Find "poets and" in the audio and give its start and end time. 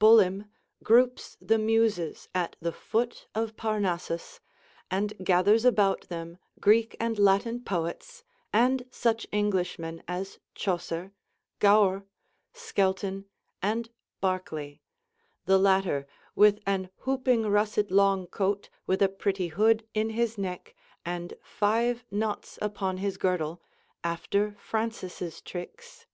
7.62-8.86